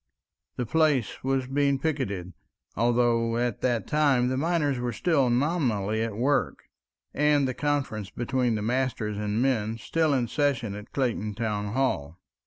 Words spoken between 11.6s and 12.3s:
Hall.